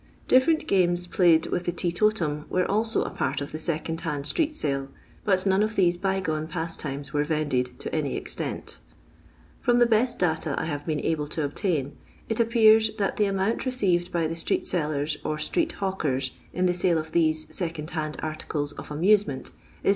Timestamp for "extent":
8.17-8.79